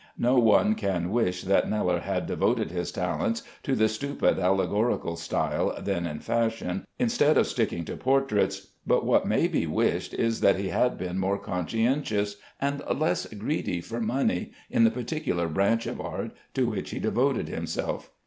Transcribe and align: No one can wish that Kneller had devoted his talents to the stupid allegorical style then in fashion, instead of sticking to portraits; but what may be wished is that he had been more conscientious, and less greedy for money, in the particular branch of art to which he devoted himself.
No 0.17 0.39
one 0.39 0.73
can 0.73 1.11
wish 1.11 1.43
that 1.43 1.69
Kneller 1.69 1.99
had 1.99 2.25
devoted 2.25 2.71
his 2.71 2.91
talents 2.91 3.43
to 3.61 3.75
the 3.75 3.87
stupid 3.87 4.39
allegorical 4.39 5.15
style 5.15 5.75
then 5.79 6.07
in 6.07 6.17
fashion, 6.21 6.87
instead 6.97 7.37
of 7.37 7.45
sticking 7.45 7.85
to 7.85 7.95
portraits; 7.95 8.69
but 8.83 9.05
what 9.05 9.27
may 9.27 9.47
be 9.47 9.67
wished 9.67 10.15
is 10.15 10.39
that 10.41 10.55
he 10.57 10.69
had 10.69 10.97
been 10.97 11.19
more 11.19 11.37
conscientious, 11.37 12.37
and 12.59 12.81
less 12.97 13.27
greedy 13.31 13.79
for 13.79 14.01
money, 14.01 14.53
in 14.71 14.85
the 14.85 14.89
particular 14.89 15.47
branch 15.47 15.85
of 15.85 16.01
art 16.01 16.31
to 16.55 16.65
which 16.67 16.89
he 16.89 16.97
devoted 16.99 17.47
himself. 17.47 18.09